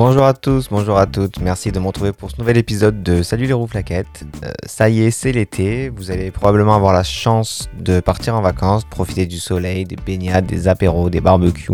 [0.00, 3.24] Bonjour à tous, bonjour à toutes, merci de me retrouver pour ce nouvel épisode de
[3.24, 4.24] Salut les roues flaquettes.
[4.44, 8.40] Euh, ça y est, c'est l'été, vous allez probablement avoir la chance de partir en
[8.40, 11.72] vacances, profiter du soleil, des baignades, des apéros, des barbecues.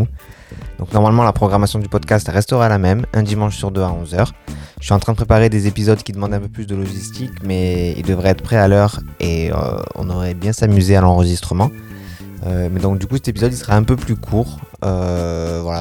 [0.79, 4.29] Donc normalement la programmation du podcast restera la même, un dimanche sur deux à 11h.
[4.80, 7.33] Je suis en train de préparer des épisodes qui demandent un peu plus de logistique,
[7.43, 9.56] mais ils devraient être prêts à l'heure et euh,
[9.97, 11.70] on aurait bien s'amuser à l'enregistrement.
[12.47, 14.61] Euh, mais donc du coup cet épisode il sera un peu plus court.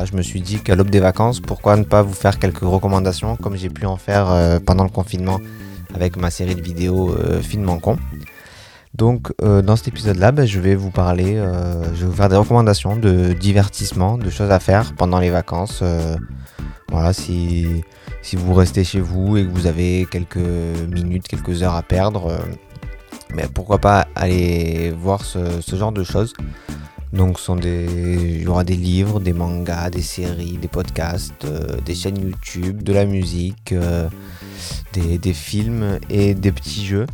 [0.06, 3.36] Je me suis dit qu'à l'aube des vacances, pourquoi ne pas vous faire quelques recommandations
[3.36, 5.40] comme j'ai pu en faire euh, pendant le confinement
[5.94, 7.98] avec ma série de vidéos Film en con.
[8.96, 11.36] Donc dans cet épisode-là, ben, je vais vous parler,
[11.94, 15.84] je vais vous faire des recommandations de divertissement, de choses à faire pendant les vacances.
[16.90, 17.84] voilà, si,
[18.24, 22.40] si vous restez chez vous et que vous avez quelques minutes, quelques heures à perdre
[23.34, 26.34] mais pourquoi pas aller voir ce, genre de choses.
[27.14, 32.18] Donc, il y aura des livres, des mangas, des séries, des podcasts, euh, des chaînes
[32.18, 34.10] YouTube, de la musique, euh,
[34.94, 37.06] des, films et des petits jeux.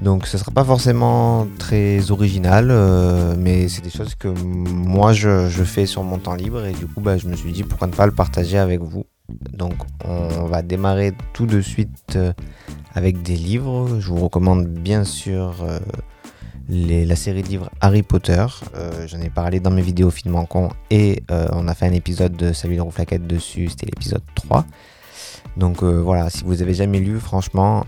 [0.00, 5.12] Donc, ce ne sera pas forcément très original, euh, mais c'est des choses que moi
[5.12, 7.88] je, fais sur mon temps libre et du coup, bah, je me suis dit pourquoi
[7.88, 9.04] ne pas le partager avec vous?
[9.52, 9.74] Donc,
[10.06, 12.18] on va démarrer tout de suite
[12.94, 14.00] avec des livres.
[14.00, 15.56] Je vous recommande bien sûr
[16.70, 18.44] euh, la série de livres Harry Potter.
[18.74, 21.86] Euh, j'en ai parlé dans mes vidéos film en con et euh, on a fait
[21.86, 24.64] un épisode de Salut les flaquettes dessus, c'était l'épisode 3.
[25.56, 27.86] Donc voilà, si vous avez jamais lu, franchement,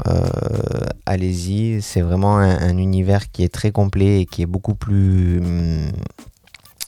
[1.04, 1.82] allez-y.
[1.82, 5.42] C'est vraiment un, univers qui est très complet et qui est beaucoup plus,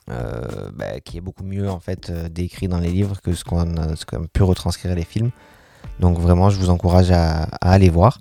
[0.08, 3.94] bah, qui est beaucoup mieux en fait décrit dans les livres que ce qu'on a
[4.32, 5.32] pu retranscrire les films.
[5.98, 8.18] Donc vraiment, je vous encourage à, aller voir.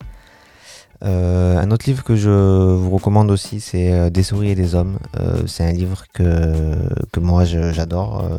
[1.03, 4.75] Euh, un autre livre que je vous recommande aussi, c'est euh, Des souris et des
[4.75, 4.99] hommes.
[5.19, 6.75] Euh, c'est un livre que,
[7.11, 8.29] que moi j'adore.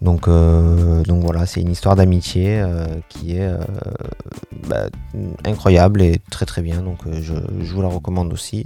[0.00, 2.62] donc, donc voilà, c'est une histoire d'amitié
[3.08, 3.50] qui est
[4.68, 4.86] bah,
[5.44, 6.82] incroyable et très très bien.
[6.82, 8.64] Donc je, je, vous la recommande aussi.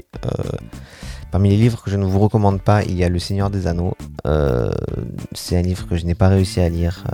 [1.30, 3.66] Parmi les livres que je ne vous recommande pas, il y a Le Seigneur des
[3.66, 3.94] Anneaux.
[5.32, 7.04] C'est un livre que je n'ai pas réussi à lire.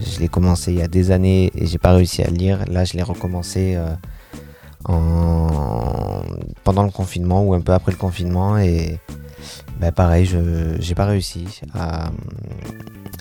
[0.00, 2.64] Je l'ai commencé il y a des années et j'ai pas réussi à le lire.
[2.70, 3.78] Là, je l'ai recommencé
[4.88, 6.22] euh,
[6.64, 8.98] pendant le confinement ou un peu après le confinement et
[9.80, 10.38] ben, pareil, je
[10.78, 12.10] n'ai pas réussi à,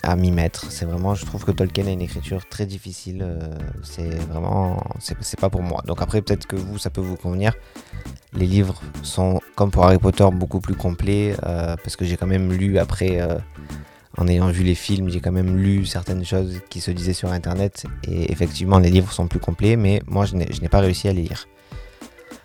[0.03, 0.71] à m'y mettre.
[0.71, 3.25] C'est vraiment, je trouve que Tolkien a une écriture très difficile.
[3.83, 5.81] c'est vraiment, c'est pas pour moi.
[5.87, 7.53] Donc après, peut-être que vous, ça peut vous convenir.
[8.33, 12.27] Les livres sont, comme pour Harry Potter, beaucoup plus complets euh, parce que j'ai quand
[12.27, 13.37] même lu après, euh,
[14.17, 17.31] en ayant vu les films, j'ai quand même lu certaines choses qui se disaient sur
[17.31, 21.13] Internet et effectivement les livres sont plus complets, mais moi je n'ai pas réussi à
[21.13, 21.47] les lire.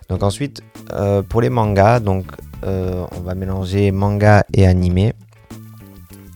[0.09, 0.62] Donc ensuite,
[0.93, 2.27] euh, pour les mangas, donc
[2.62, 5.12] on va mélanger manga et animé.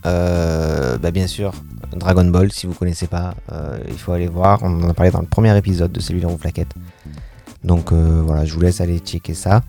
[0.03, 1.51] Bah, bien sûr,
[1.95, 3.33] Dragon Ball, si vous connaissez pas,
[3.87, 4.59] il faut aller voir.
[4.63, 6.73] On en a parlé dans le premier épisode de celui de Flaquette.
[7.63, 9.61] Donc euh, voilà, je vous laisse aller checker ça.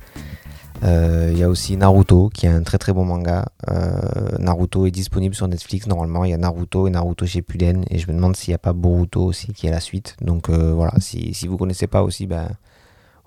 [0.82, 3.46] Euh, il y a aussi Naruto qui est un très très bon manga.
[3.70, 4.00] Euh,
[4.38, 6.24] Naruto est disponible sur Netflix normalement.
[6.24, 7.84] Il y a Naruto et Naruto chez Puden.
[7.90, 10.16] Et je me demande s'il n'y a pas Boruto aussi qui est la suite.
[10.20, 12.48] Donc voilà, si, si vous connaissez pas aussi, ben,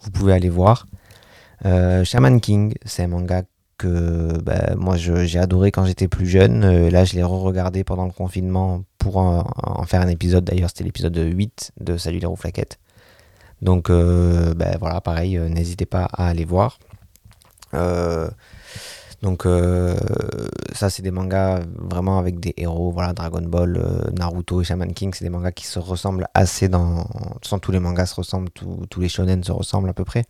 [0.02, 0.86] vous pouvez aller voir.
[1.64, 3.44] Shaman King, c'est un manga
[3.78, 6.88] que ben, moi j'ai adoré quand j'étais plus jeune.
[6.90, 10.44] là, je l'ai re-regardé pendant le confinement pour en, faire un épisode.
[10.44, 12.80] D'ailleurs, c'était l'épisode 8 de Salut les rouflaquettes.
[13.62, 16.80] Donc euh, ben voilà, pareil, euh, n'hésitez pas à aller voir.
[17.76, 18.30] Euh,
[19.22, 19.48] donc
[20.74, 23.82] ça c'est des mangas vraiment avec des héros, voilà Dragon Ball,
[24.16, 27.08] Naruto et Shaman King, c'est des mangas qui se ressemblent assez dans...
[27.42, 30.26] Sans tous les mangas se ressemblent, tous les shonen se ressemblent à peu près.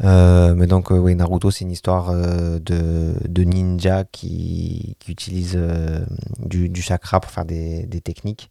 [0.00, 5.56] mais donc oui Naruto c'est une histoire de, ninja qui, utilise
[6.40, 8.50] du, chakra pour faire des, techniques.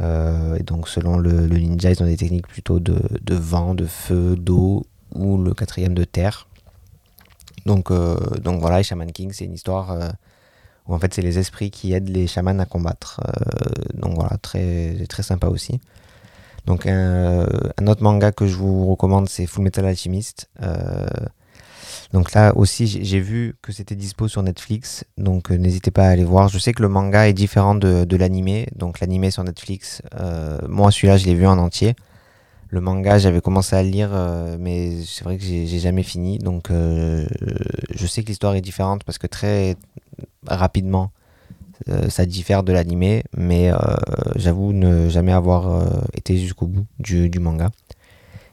[0.00, 4.36] Euh, et donc selon le, ninja, ils ont des techniques plutôt de, vent, de feu,
[4.36, 6.47] d'eau ou le quatrième de terre.
[7.68, 10.08] Donc, euh, donc voilà, Shaman King, c'est une histoire euh,
[10.86, 13.20] où en fait c'est les esprits qui aident les chamans à combattre.
[13.94, 15.80] donc voilà, très, très sympa aussi.
[16.66, 17.46] Donc un,
[17.86, 20.48] autre manga que je vous recommande, c'est Full Metal Alchemist.
[22.12, 26.08] Donc là aussi, j'ai vu que c'était dispo sur Netflix, donc euh, n'hésitez pas à
[26.08, 26.48] aller voir.
[26.48, 30.58] Je sais que le manga est différent de, de l'animé, donc l'animé sur Netflix, euh,
[30.68, 31.94] moi celui-là je l'ai vu en entier.
[32.70, 36.38] Le manga, j'avais commencé à le lire, euh, mais c'est vrai que j'ai jamais fini,
[36.38, 39.76] donc je sais que l'histoire est différente parce que très
[40.46, 41.10] rapidement
[42.08, 43.70] ça diffère de l'animé, mais
[44.36, 47.70] j'avoue ne jamais avoir été jusqu'au bout du, manga.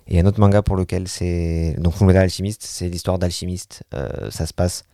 [0.08, 1.76] Et un autre manga pour lequel c'est.
[1.80, 3.84] Donc Fullmetal Alchemist, c'est l'histoire d'alchimiste.
[3.94, 4.86] Euh, ça se passe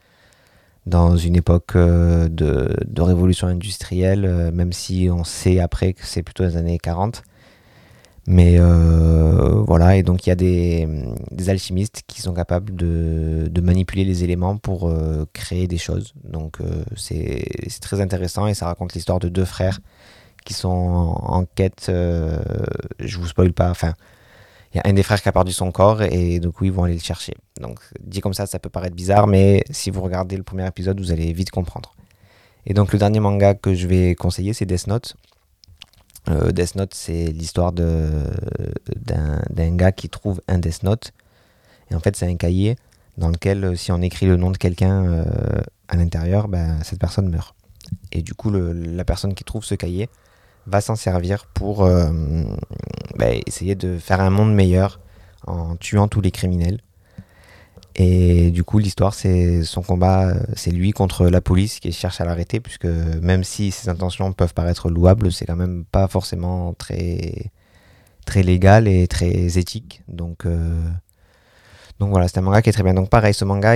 [0.86, 6.44] dans une époque de, de, révolution industrielle, même si on sait après que c'est plutôt
[6.44, 7.24] les années 40.
[8.28, 10.88] Mais euh, voilà, et donc il y a des,
[11.50, 16.14] alchimistes qui sont capables de, manipuler les éléments pour euh, créer des choses.
[16.24, 17.44] Donc euh, c'est
[17.82, 19.80] très intéressant et ça raconte l'histoire de deux frères
[20.46, 21.86] qui sont en, quête.
[21.88, 23.94] je vous spoil pas, enfin,
[24.74, 26.74] il y a un des frères qui a perdu son corps et donc oui, ils
[26.74, 27.34] vont aller le chercher.
[27.60, 31.00] Donc dit comme ça, ça peut paraître bizarre, mais si vous regardez le premier épisode,
[31.00, 31.94] vous allez vite comprendre.
[32.66, 35.16] Et donc le dernier manga que je vais conseiller, c'est Death Note.
[36.30, 41.14] Euh, Death Note, c'est l'histoire d'un gars qui trouve un Death Note.
[41.90, 42.76] Et en fait, c'est un cahier
[43.18, 45.26] dans lequel, euh, si on écrit le nom de quelqu'un euh,
[45.88, 47.56] à l'intérieur, ben, cette personne meurt.
[48.12, 50.10] Et du coup, la personne qui trouve ce cahier
[50.68, 55.00] va s'en servir pour ben, essayer de faire un monde meilleur
[55.48, 56.80] en tuant tous les criminels.
[57.96, 62.22] Et du coup, l'histoire, c'est son combat, euh, c'est lui contre la police qui cherche
[62.22, 66.74] à l'arrêter, puisque même si ses intentions peuvent paraître louables, c'est quand même pas forcément
[66.74, 67.52] très,
[68.26, 70.04] très légal et très éthique.
[70.08, 70.90] Donc, euh,
[72.00, 72.94] donc voilà, c'est un manga qui est très bien.
[72.94, 73.76] Donc pareil, ce manga,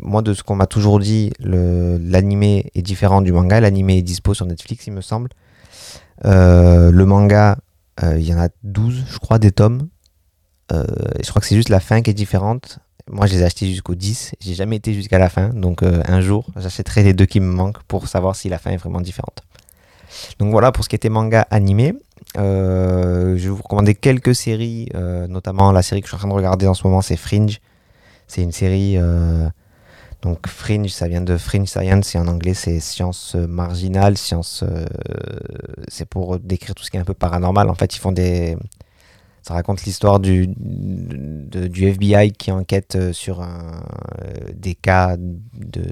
[0.00, 3.60] moi de ce qu'on m'a toujours dit, l'animé est différent du manga.
[3.60, 5.30] L'animé est dispo sur Netflix, il me semble.
[6.24, 7.58] Euh, le manga,
[8.02, 9.88] il y en a 12, je crois, des tomes.
[10.70, 12.78] je crois que c'est juste la fin qui est différente.
[13.08, 14.34] Moi, je les ai achetés jusqu'au 10.
[14.40, 15.50] J'ai jamais été jusqu'à la fin.
[15.50, 18.72] Donc, euh, un jour, j'achèterai les deux qui me manquent pour savoir si la fin
[18.72, 19.42] est vraiment différente.
[20.40, 21.94] Donc, voilà pour ce qui était manga animé.
[22.36, 26.18] Euh, je vais vous recommander quelques séries, euh, notamment la série que je suis en
[26.18, 27.60] train de regarder en ce moment, c'est Fringe.
[28.26, 28.98] C'est une série.
[30.22, 34.18] donc, Fringe, ça vient de Fringe Science et en anglais, c'est science marginale.
[34.18, 34.64] Science.
[35.86, 37.70] c'est pour décrire tout ce qui est un peu paranormal.
[37.70, 38.56] En fait, ils font des
[39.46, 40.48] ça raconte l'histoire du,
[41.52, 43.46] FBI qui enquête euh, sur euh,
[44.52, 45.82] des, cas de,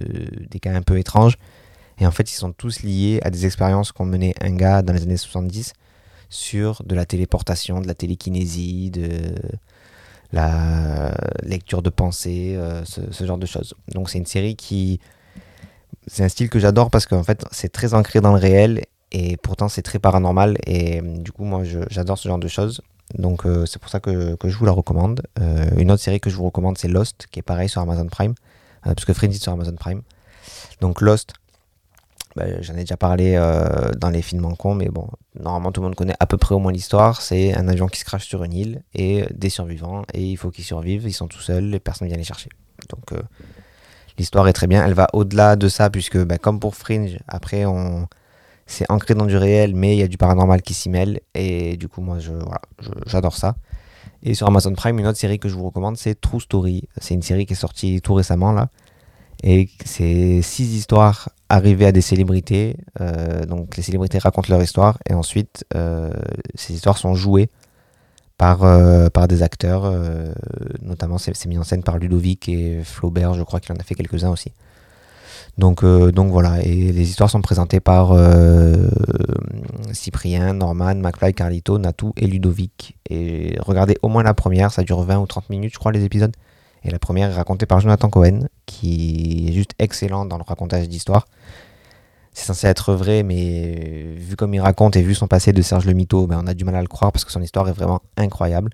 [0.51, 1.39] des cas un peu étranges.
[2.01, 4.93] Et en fait, ils sont tous liés à des expériences qu'ont mené un gars dans
[4.93, 5.73] les années 70
[6.31, 9.09] sur de la téléportation, de la télékinésie, de
[10.33, 11.15] la
[11.45, 13.75] lecture de pensée, euh, ce, ce, genre de choses.
[13.93, 14.99] Donc c'est une série qui...
[16.09, 19.37] C'est un style que j'adore parce qu'en fait, c'est très ancré dans le réel et
[19.37, 20.59] pourtant c'est très paranormal.
[20.67, 22.83] Et du coup, moi, j'adore ce genre de choses.
[23.13, 25.23] Donc euh, c'est pour ça que, je vous la recommande.
[25.41, 28.07] Euh, une autre série que je vous recommande, c'est Lost, qui est pareil sur Amazon
[28.07, 28.35] Prime,
[28.87, 30.03] euh, parce que Frenzy sur Amazon Prime.
[30.81, 31.35] Donc Lost,
[32.35, 33.37] bah, j'en ai déjà parlé
[33.99, 35.09] dans les films en con, mais bon,
[35.39, 37.21] normalement tout le monde connaît à peu près au moins l'histoire.
[37.21, 40.51] C'est un avion qui se crache sur une île et des survivants, et il faut
[40.51, 42.49] qu'ils survivent, ils sont tout seuls, et personne ne vient les chercher.
[42.89, 43.15] Donc
[44.19, 47.67] l'histoire est très bien, elle va au-delà de ça, puisque bah, comme pour Fringe, après
[47.67, 48.09] on
[48.67, 51.21] c'est ancré dans du réel, mais il y a du paranormal qui s'y mêle.
[51.35, 52.33] Et du coup, moi, je,
[53.07, 53.57] j'adore ça.
[54.23, 56.89] Et sur Amazon Prime, une autre série que je vous recommande, c'est True Story.
[56.99, 58.71] C'est une série qui est sortie tout récemment, là.
[59.43, 62.79] Et c'est six histoires arrivées à des célébrités.
[63.01, 64.99] Euh, donc les célébrités racontent leur histoire.
[65.09, 66.11] Et ensuite, euh,
[66.55, 67.51] ces histoires sont jouées
[68.39, 69.93] par, euh, par des acteurs.
[70.81, 73.35] notamment, c'est mis en scène par Ludovic et Flaubert.
[73.35, 74.53] Je crois qu'il en a fait quelques-uns aussi.
[75.57, 78.89] Donc, euh, donc voilà, et les histoires sont présentées par euh,
[79.93, 82.97] Cyprien, Norman, McFly, Carlito, Natou et Ludovic.
[83.09, 86.05] Et regardez au moins la première, ça dure 20 ou 30 minutes, je crois, les
[86.05, 86.35] épisodes.
[86.83, 90.89] Et la première est racontée par Jonathan Cohen, qui est juste excellent dans le racontage
[90.89, 91.27] d'histoire.
[92.33, 95.87] C'est censé être vrai, mais vu comme il raconte et vu son passé de Serge
[95.87, 97.73] Le Mito, ben on a du mal à le croire parce que son histoire est
[97.73, 98.71] vraiment incroyable.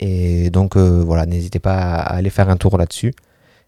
[0.00, 3.14] Et donc euh, voilà, n'hésitez pas à aller faire un tour là-dessus.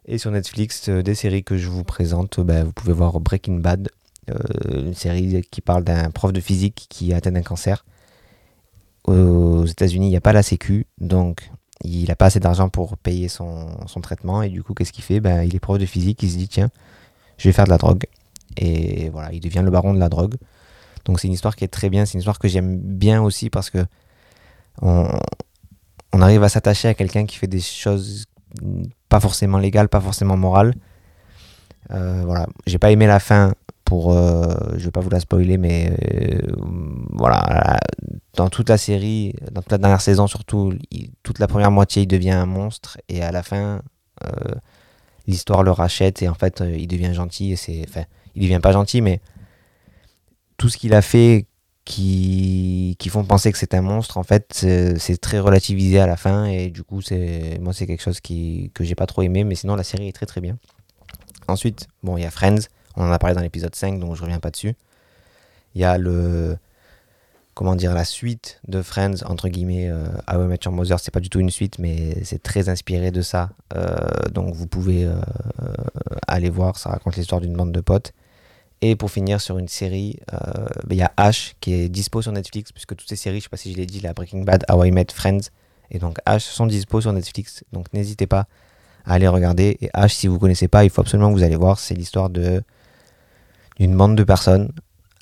[0.07, 3.57] Et sur Netflix, euh, des séries que je vous présente, bah, vous pouvez voir Breaking
[3.57, 3.89] Bad,
[4.31, 7.85] euh, une série qui parle d'un prof de physique qui atteint d'un cancer.
[9.05, 11.51] Aux États-Unis, il n'y a pas la Sécu, donc
[11.83, 13.69] il n'a pas assez d'argent pour payer son,
[14.01, 14.43] traitement.
[14.43, 15.21] Et du coup, qu'est-ce qu'il fait?
[15.21, 16.71] Bah, Il est prof de physique, il se dit tiens,
[17.39, 18.05] je vais faire de la drogue.
[18.57, 20.35] Et voilà, il devient le baron de la drogue.
[21.05, 23.51] Donc c'est une histoire qui est très bien, c'est une histoire que j'aime bien aussi
[23.51, 23.85] parce que
[24.83, 25.09] on,
[26.13, 28.27] on arrive à s'attacher à quelqu'un qui fait des choses
[29.09, 30.75] pas forcément légal, pas forcément moral.
[31.93, 35.59] Euh, voilà, j'ai pas aimé la fin pour, euh, je vais pas vous la spoiler,
[35.59, 36.41] mais euh,
[37.13, 37.79] voilà,
[38.35, 40.75] dans toute la série, dans toute la dernière saison surtout,
[41.23, 43.81] toute la première moitié, il devient un monstre et à la fin,
[45.27, 48.73] l'histoire le rachète et en fait, il devient gentil et c'est, enfin, il devient pas
[48.73, 49.21] gentil, mais
[50.57, 51.47] tout ce qu'il a fait
[51.87, 56.17] qui, qui font penser que c'est un monstre, en fait, c'est très relativisé à la
[56.17, 56.45] fin.
[56.45, 59.45] Et du coup, c'est moi, c'est quelque chose qui, que j'ai pas trop aimé.
[59.45, 60.59] Mais sinon, la série est très très bien.
[61.49, 62.69] Ensuite, bon, il y a Friends.
[62.97, 64.75] On en a parlé dans l'épisode 5, donc je reviens pas dessus.
[65.75, 66.59] Il y a le,
[67.55, 71.13] comment dire, la suite de Friends, entre guillemets, euh, How I Met Your Mother, c'est
[71.13, 73.51] pas du tout une suite, mais c'est très inspiré de ça.
[73.77, 73.97] Euh,
[74.33, 75.15] donc vous pouvez euh,
[76.27, 78.13] aller voir, ça raconte l'histoire d'une bande de potes.
[78.83, 82.33] Et pour finir sur une série, ben, il y a Ash qui est dispo sur
[82.33, 84.65] Netflix, puisque toutes ces séries, je sais pas si je l'ai dit, la Breaking Bad,
[84.71, 85.51] How I Met Friends,
[85.91, 87.65] et donc Ash sont dispo sur Netflix.
[87.73, 88.47] Donc n'hésitez pas
[89.05, 89.79] à aller regarder.
[89.81, 91.79] Et Ash, si vous connaissez pas, il faut absolument que vous allez voir.
[91.79, 92.63] C'est l'histoire de
[93.79, 94.73] d'une bande de personnes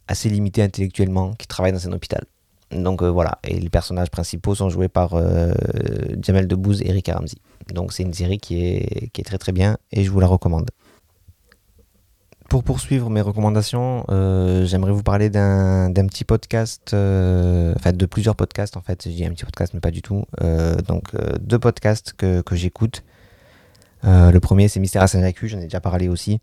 [0.06, 2.24] assez limité intellectuellement qui travaille dans un hôpital.
[2.70, 5.52] Donc euh, voilà, et les personnages principaux sont joués par euh,
[6.20, 7.38] Jamel Debbouze et Eric Ramsey.
[7.72, 10.26] Donc c'est une série qui est, qui est très très bien et je vous la
[10.26, 10.70] recommande.
[12.54, 18.76] Pour poursuivre mes recommandations, euh, j'aimerais vous parler d'un petit podcast, enfin de plusieurs podcasts
[18.76, 19.08] en fait.
[19.08, 20.24] Dis un petit podcast mais pas du tout.
[20.86, 23.02] donc deux podcasts que, j'écoute.
[24.04, 26.40] le premier c'est Mystère à Saint-Jacques, j'en ai déjà parlé aussi.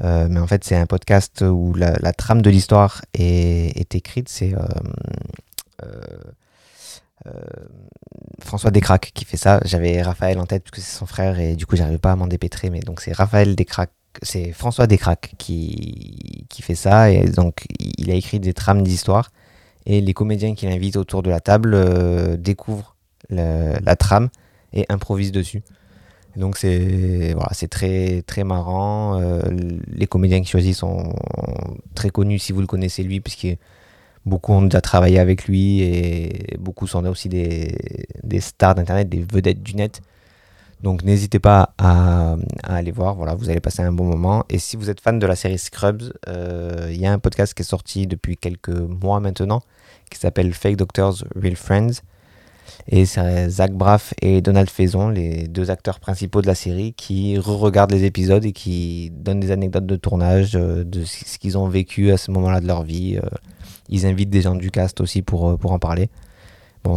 [0.00, 4.28] Euh, mais en fait, c'est un podcast où la, trame de l'histoire est, écrite.
[4.28, 4.66] C'est euh,
[7.26, 7.30] euh,
[8.40, 9.60] François Descraques qui fait ça.
[9.64, 12.16] J'avais Raphaël en tête parce que c'est son frère et du coup, j'arrive pas à
[12.16, 12.70] m'en dépêtrer.
[12.70, 17.10] Mais donc, c'est Raphaël Descraques, c'est François Descraques qui, qui fait ça.
[17.10, 19.30] Et donc, il a écrit des trames d'histoire.
[19.86, 22.96] Et les comédiens qu'il invite autour de la table découvrent
[23.30, 24.28] la trame
[24.72, 25.62] et improvisent dessus.
[26.36, 29.20] Donc c'est voilà, très très marrant.
[29.20, 29.40] Euh,
[29.88, 31.12] les comédiens qui choisissent sont
[31.94, 33.48] très connus si vous le connaissez lui, puisque
[34.24, 37.74] beaucoup ont déjà travaillé avec lui et beaucoup sont aussi des,
[38.22, 40.00] des stars d'internet, des vedettes du net.
[40.82, 44.44] Donc n'hésitez pas à, aller voir, voilà, vous allez passer un bon moment.
[44.48, 47.54] Et si vous êtes fan de la série Scrubs, euh, il y a un podcast
[47.54, 49.60] qui est sorti depuis quelques mois maintenant,
[50.10, 52.02] qui s'appelle Fake Doctors, Real Friends.
[52.86, 57.36] Et c'est Zach Braff et Donald Faison, les deux acteurs principaux de la série, qui
[57.38, 61.68] re-regardent les épisodes et qui donnent des anecdotes de tournage, euh, de ce qu'ils ont
[61.68, 63.18] vécu à ce moment-là de leur vie.
[63.22, 63.28] Euh.
[63.88, 66.08] Ils invitent des gens du cast aussi pour, pour en parler.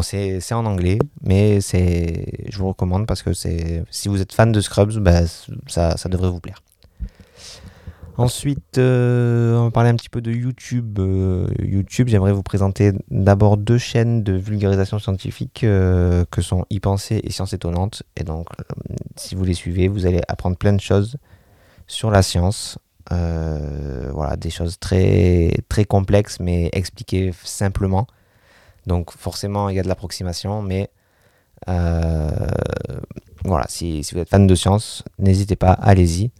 [0.01, 4.97] C'est en anglais, mais je vous recommande parce que si vous êtes fan de Scrubs,
[4.99, 5.21] bah,
[5.67, 6.61] ça, devrait vous plaire.
[8.17, 10.99] Ensuite, euh, on va parler un petit peu de YouTube.
[10.99, 16.79] Euh, YouTube, j'aimerais vous présenter d'abord deux chaînes de vulgarisation scientifique euh, que sont y
[16.79, 18.03] penser et Science étonnante.
[18.17, 18.47] Et donc,
[19.15, 21.17] si vous les suivez, vous allez apprendre plein de choses
[21.87, 22.77] sur la science.
[23.09, 28.07] voilà, des choses très, très complexes, mais expliquées simplement.
[28.87, 30.89] Donc, forcément, il y a de l'approximation, mais
[33.43, 36.31] voilà, si, vous êtes fan de science, n'hésitez pas, allez-y.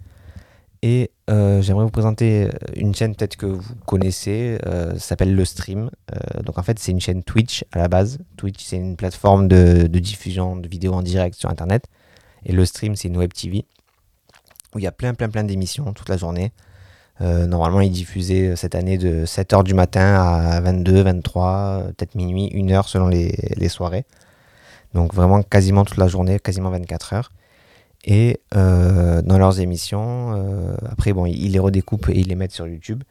[0.84, 5.46] Et euh, j'aimerais vous présenter euh, une chaîne peut-être que vous connaissez, euh, s'appelle Le
[5.46, 5.92] Stream.
[6.44, 8.20] donc en fait c'est une chaîne Twitch à la base.
[8.36, 11.86] Twitch c'est une plateforme de, diffusion de vidéos en direct sur Internet.
[12.46, 13.66] Et Le Stream c'est une web TV
[14.74, 16.52] où il y a plein plein plein d'émissions toute la journée.
[17.22, 22.50] Normalement il est diffusé cette année de 7h du matin à 22, 23, peut-être minuit,
[22.54, 24.06] 1h selon les, les soirées.
[24.94, 27.32] Donc vraiment quasiment toute la journée, quasiment 24 heures.
[28.04, 32.52] Et euh, dans leurs émissions, euh, après, bon, ils les redécoupent et ils les mettent
[32.52, 33.04] sur YouTube.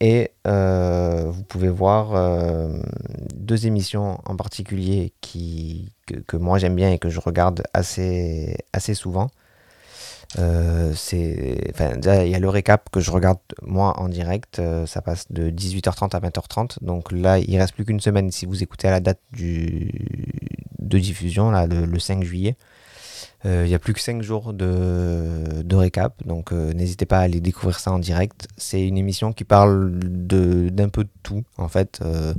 [0.00, 2.12] Et euh, vous pouvez voir
[3.36, 5.92] deux émissions en particulier qui,
[6.26, 9.30] que, moi j'aime bien et que je regarde assez, assez souvent.
[10.34, 14.60] C'est, il y a le récap que je regarde moi en direct.
[14.86, 16.82] ça passe de 18h30 à 20h30.
[16.82, 19.92] Donc là, il reste plus qu'une semaine si vous écoutez à la date du,
[20.78, 22.56] de diffusion, là, le 5 juillet.
[23.44, 27.18] Euh, il n'y a plus que 5 jours de, de récap, donc euh, n'hésitez pas
[27.18, 28.46] à aller découvrir ça en direct.
[28.56, 32.00] C'est une émission qui parle d'un peu de tout, en fait.
[32.02, 32.34] Euh,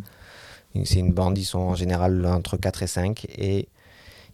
[0.86, 3.68] c'est une bande, ils sont en général entre 4 et 5, et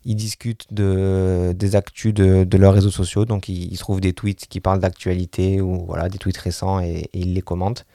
[0.05, 4.59] ils discutent de, des actus de, leurs réseaux sociaux, donc ils, trouvent des tweets qui
[4.59, 7.85] parlent d'actualité, ou voilà, des tweets récents, et, ils les commentent.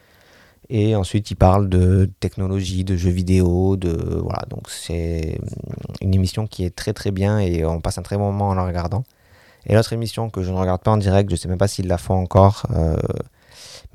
[0.70, 3.90] Et ensuite, il parle de technologie, de jeux vidéo, de
[4.23, 4.44] voilà.
[4.49, 5.38] Donc c'est
[6.00, 8.54] une émission qui est très très bien et on passe un très bon moment en
[8.54, 9.04] la regardant.
[9.66, 11.68] Et l'autre émission que je ne regarde pas en direct, je ne sais même pas
[11.68, 12.96] s'ils la font encore, euh,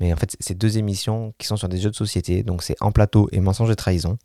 [0.00, 2.42] mais en fait c'est deux émissions qui sont sur des jeux de société.
[2.44, 4.16] Donc c'est En plateau et Mensonge et trahison.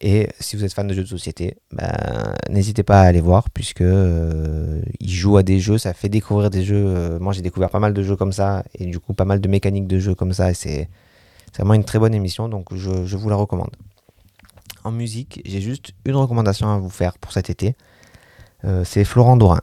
[0.00, 3.50] Et si vous êtes fan de jeux de société, ben, n'hésitez pas à aller voir
[3.50, 6.84] puisque euh, ils jouent à des jeux, ça fait découvrir des jeux.
[6.86, 9.40] Euh, moi j'ai découvert pas mal de jeux comme ça et du coup pas mal
[9.40, 10.88] de mécaniques de jeux comme ça et c'est
[11.56, 13.70] vraiment une très bonne émission, donc je, vous la recommande.
[14.82, 17.76] En musique, j'ai juste une recommandation à vous faire pour cet été.
[18.64, 19.60] Euh, c'est Florent Dorin.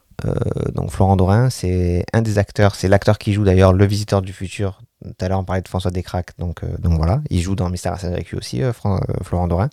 [0.75, 4.33] Donc Florent Dorin, c'est un des acteurs, c'est l'acteur qui joue d'ailleurs Le Visiteur du
[4.33, 4.81] Futur.
[5.03, 7.93] Tout à l'heure, on parlait de François Descraques, donc, donc voilà, il joue dans Mystère
[7.93, 8.61] à lui aussi,
[9.23, 9.69] Florent Dorin.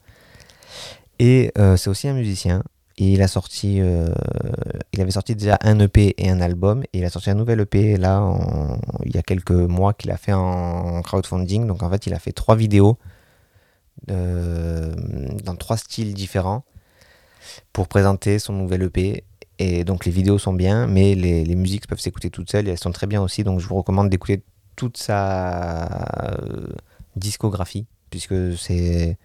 [1.19, 2.63] Et c'est aussi un musicien.
[3.01, 4.09] Il a sorti, euh,
[4.93, 7.61] il avait sorti déjà un EP et un album, et il a sorti un nouvel
[7.61, 8.29] EP là,
[9.05, 11.67] il y a quelques mois qu'il a fait en crowdfunding.
[11.67, 12.99] Donc en fait, il a fait trois vidéos
[14.09, 16.65] dans trois styles différents
[17.73, 19.25] pour présenter son nouvel EP.
[19.61, 22.73] Et donc les vidéos sont bien, mais les, les musiques peuvent s'écouter toutes seules et
[22.73, 23.45] elles sont très bien aussi.
[23.45, 24.43] Donc je vous recommande d'écouter
[24.75, 26.37] toute sa
[27.17, 29.19] discographie, puisque c'est,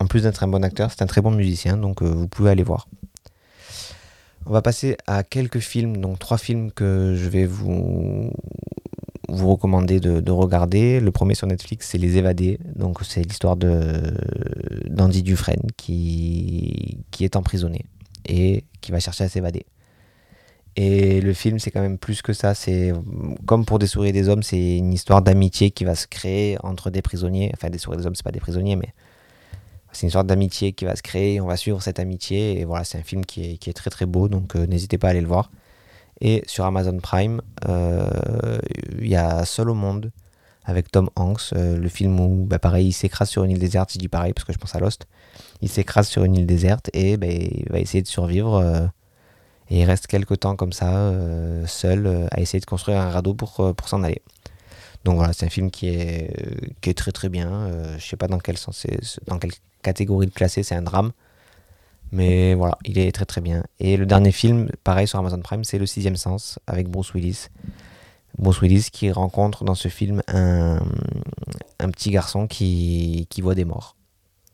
[0.00, 2.64] en plus d'être un bon acteur, c'est un très bon musicien, donc vous pouvez aller
[2.64, 2.88] voir.
[4.46, 8.32] On va passer à quelques films, donc trois films que je vais vous,
[9.28, 11.00] vous recommander de, regarder.
[11.00, 12.58] Le premier sur Netflix, c'est Les Évadés.
[12.74, 14.00] Donc, c'est l'histoire de
[14.88, 17.84] d'Andy Dufresne qui, qui est emprisonné
[18.26, 19.66] et qui va chercher à s'évader.
[20.76, 22.54] Et le film, c'est quand même plus que ça.
[22.54, 22.92] C'est
[23.46, 26.90] comme pour Des souris des hommes, c'est une histoire d'amitié qui va se créer entre
[26.90, 27.50] des prisonniers.
[27.54, 28.94] Enfin, Des souris des hommes, c'est pas des prisonniers, mais
[29.92, 32.84] c'est une sorte d'amitié qui va se créer, on va suivre cette amitié, et voilà,
[32.84, 35.26] c'est un film qui est, très très beau, donc euh, n'hésitez pas à aller le
[35.26, 35.50] voir.
[36.20, 38.58] Et sur Amazon Prime, euh,
[39.00, 40.12] il y a Seul au monde,
[40.64, 43.92] avec Tom Hanks, euh, le film où, bah, pareil, il s'écrase sur une île déserte,
[43.92, 45.06] je dis pareil parce que je pense à Lost,
[45.62, 48.90] il s'écrase sur une île déserte et bah, il va essayer de survivre,
[49.70, 51.12] et il reste quelques temps comme ça,
[51.66, 54.22] seul, à essayer de construire un radeau pour s'en aller.
[55.04, 56.34] Donc voilà, c'est un film qui est,
[56.80, 57.70] qui est très très bien.
[57.98, 58.86] je sais pas dans quel sens,
[59.26, 59.52] dans quel
[59.82, 61.12] catégorie de classé, c'est un drame.
[62.12, 63.62] Mais voilà, il est très très bien.
[63.78, 67.46] Et le dernier film, pareil sur Amazon Prime, c'est Le Sixième Sens avec Bruce Willis.
[68.38, 70.80] Bruce Willis qui rencontre dans ce film un,
[71.78, 73.96] un petit garçon qui, qui, voit des morts.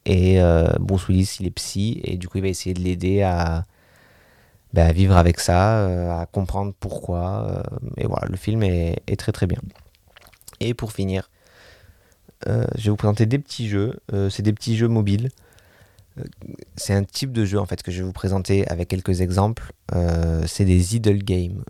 [0.05, 3.23] Et euh, Bruce Willis, il est psy, et du coup, il va essayer de l'aider
[3.23, 3.67] à,
[4.73, 7.47] ben, vivre avec ça, euh, à comprendre pourquoi.
[7.49, 7.63] Euh,
[7.97, 9.59] et voilà, le film est, très très bien.
[10.61, 11.31] Et pour finir,
[12.47, 13.99] euh, je vais vous présenter des petits jeux.
[14.13, 15.31] Euh, c'est des petits jeux mobiles.
[16.19, 16.25] Euh,
[16.77, 19.73] c'est un type de jeu en fait que je vais vous présenter avec quelques exemples.
[20.47, 21.63] c'est des idle games.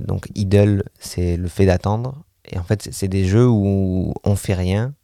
[0.00, 2.24] donc idle, c'est le fait d'attendre.
[2.46, 4.94] Et en fait, c'est des jeux où on fait rien.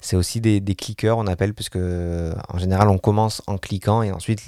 [0.00, 4.10] c'est aussi des, des, clickers, on appelle, puisque en général, on commence en cliquant et
[4.10, 4.42] ensuite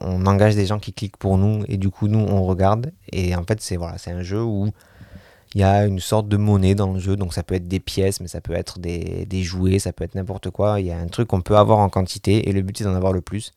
[0.00, 2.92] on engage des gens qui cliquent pour nous et du coup, nous, on regarde.
[3.12, 4.72] Et en fait, c'est voilà, c'est un jeu où
[5.54, 7.78] il y a une sorte de monnaie dans le jeu, donc ça peut être des
[7.78, 10.80] pièces, mais ça peut être des, jouets, ça peut être n'importe quoi.
[10.80, 12.94] Il y a un truc qu'on peut avoir en quantité et le but c'est d'en
[12.94, 13.52] avoir le plus.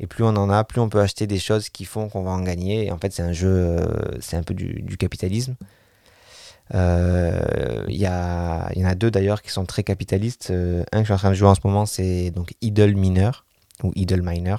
[0.00, 2.30] Et plus on en a, plus on peut acheter des choses qui font qu'on va
[2.30, 2.86] en gagner.
[2.86, 3.86] Et en fait, c'est un jeu, euh,
[4.20, 5.56] c'est un peu du, capitalisme.
[6.74, 10.48] Euh, il y, y, en a deux d'ailleurs qui sont très capitalistes.
[10.50, 12.94] Euh, un que je suis en train de jouer en ce moment, c'est donc Idle
[12.94, 13.30] Miner
[13.82, 14.56] ou Idle Miner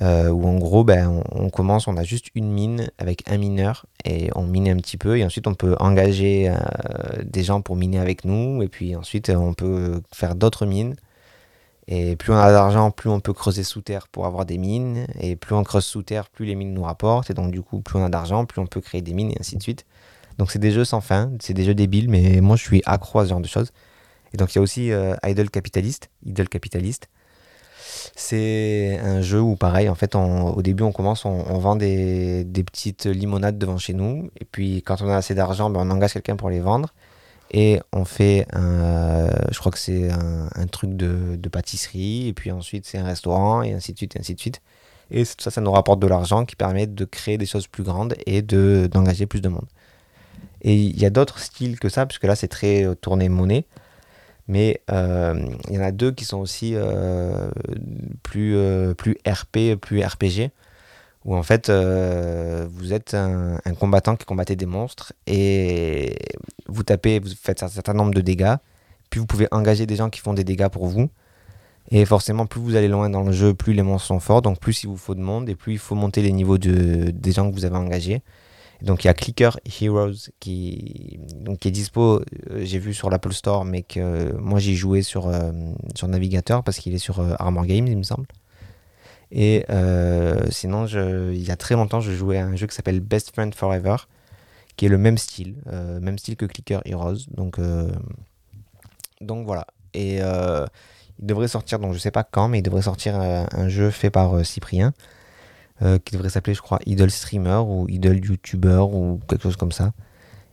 [0.00, 3.86] euh, où en gros ben, on, commence, on a juste une mine avec un mineur
[4.04, 6.56] et on mine un petit peu et ensuite on peut engager euh,
[7.24, 10.96] des gens pour miner avec nous et puis ensuite on peut faire d'autres mines.
[11.90, 15.06] Et plus on a d'argent, plus on peut creuser sous terre pour avoir des mines.
[15.20, 17.30] Et plus on creuse sous terre, plus les mines nous rapportent.
[17.30, 19.36] Et donc du coup, plus on a d'argent, plus on peut créer des mines et
[19.40, 19.86] ainsi de suite.
[20.36, 23.20] Donc c'est des jeux sans fin, c'est des jeux débiles, mais moi je suis accro
[23.20, 23.72] à ce genre de choses.
[24.32, 27.08] Et donc il y a aussi euh, Idle Capitaliste, Idle Capitaliste,
[28.14, 33.06] c'est un jeu où, pareil, en fait, au début, on commence, on, vend des, petites
[33.06, 34.30] limonades devant chez nous.
[34.40, 36.92] Et puis, quand on a assez d'argent, ben, on engage quelqu'un pour les vendre.
[37.50, 42.28] Et on fait un, je crois que c'est un, truc de, pâtisserie.
[42.28, 44.60] Et puis ensuite, c'est un restaurant, et ainsi de suite, et ainsi de suite.
[45.10, 48.14] Et ça, ça nous rapporte de l'argent qui permet de créer des choses plus grandes
[48.26, 49.66] et d'engager plus de monde.
[50.62, 53.64] Et il y a d'autres styles que ça, puisque là, c'est très tourné monnaie.
[54.48, 57.50] Mais euh, il y en a deux qui sont aussi euh,
[58.22, 60.50] plus, euh, plus RP, plus RPG,
[61.26, 66.16] où en fait vous êtes un, combattant qui combattait des monstres et
[66.66, 68.56] vous tapez, vous faites un certain nombre de dégâts,
[69.10, 71.10] puis vous pouvez engager des gens qui font des dégâts pour vous.
[71.90, 74.60] Et forcément, plus vous allez loin dans le jeu, plus les monstres sont forts, donc
[74.60, 77.32] plus il vous faut de monde et plus il faut monter les niveaux de, des
[77.32, 78.22] gens que vous avez engagés.
[78.82, 83.32] Donc il y a Clicker Heroes qui, donc, est dispo, euh, j'ai vu sur l'Apple
[83.32, 85.50] Store, mais que moi j'ai joué sur, euh,
[85.96, 88.26] sur navigateur parce qu'il est sur euh, Armor Games, il me semble.
[89.30, 89.66] Et
[90.50, 93.54] sinon, il y a très longtemps, je jouais à un jeu qui s'appelle Best Friend
[93.54, 93.96] Forever,
[94.76, 97.26] qui est le même style, même style que Clicker Heroes.
[97.36, 97.60] Donc,
[99.20, 99.66] donc voilà.
[99.92, 103.90] Et il devrait sortir, donc je sais pas quand, mais il devrait sortir un jeu
[103.90, 104.94] fait par Cyprien.
[105.80, 109.70] Euh, qui devrait s'appeler, je crois, Idol Streamer ou Idol YouTuber ou quelque chose comme
[109.70, 109.92] ça.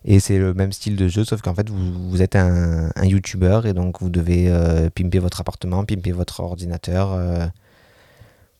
[0.03, 3.61] Et c'est le même style de jeu, sauf qu'en fait, vous, êtes un, un, YouTuber
[3.65, 7.47] et donc vous devez euh, pimper votre appartement, pimper votre ordinateur euh,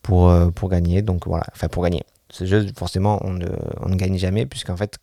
[0.02, 1.04] pour, pour gagner.
[1.04, 2.02] Donc voilà, enfin pour gagner.
[2.32, 3.48] Ce jeu, forcément, on ne,
[3.82, 4.98] on ne gagne jamais, puisqu'en fait,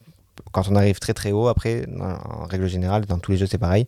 [0.50, 3.58] quand on arrive très très haut, après, en règle générale, dans tous les jeux, c'est
[3.58, 3.86] pareil.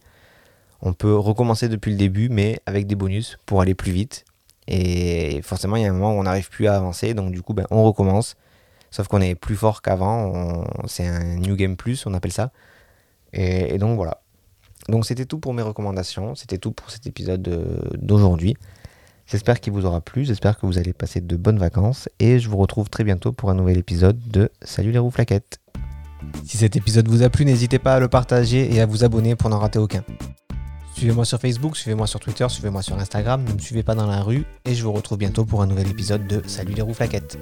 [0.80, 4.24] On peut recommencer depuis le début, mais avec des bonus pour aller plus vite.
[4.66, 7.42] Et forcément, il y a un moment où on n'arrive plus à avancer, donc du
[7.42, 8.36] coup, ben, on recommence.
[8.90, 12.52] Sauf qu'on est plus fort qu'avant, c'est un New Game Plus, on appelle ça.
[13.32, 14.20] Et, donc voilà.
[14.88, 18.56] Donc c'était tout pour mes recommandations, c'était tout pour cet épisode euh, d'aujourd'hui.
[19.26, 22.48] J'espère qu'il vous aura plu, j'espère que vous allez passer de bonnes vacances et je
[22.48, 25.58] vous retrouve très bientôt pour un nouvel épisode de Salut les roues flaquettes.
[26.44, 29.34] Si cet épisode vous a plu, n'hésitez pas à le partager et à vous abonner
[29.34, 30.04] pour n'en rater aucun.
[30.96, 34.22] Suivez-moi sur Facebook, suivez-moi sur Twitter, suivez-moi sur Instagram, ne me suivez pas dans la
[34.22, 37.36] rue et je vous retrouve bientôt pour un nouvel épisode de Salut les roues flaquettes.